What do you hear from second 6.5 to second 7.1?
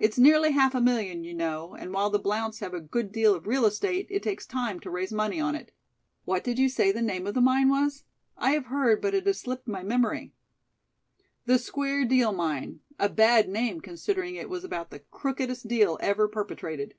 you say the